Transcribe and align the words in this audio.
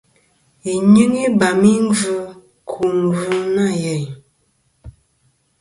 Yi 0.63 0.73
nyɨŋ 0.93 1.13
ibam 1.25 1.61
i 1.73 1.73
gvɨ 1.95 2.15
ku 2.69 2.79
gvì 3.13 3.37
nɨ̀ 3.53 3.69
nyeyn. 3.81 4.07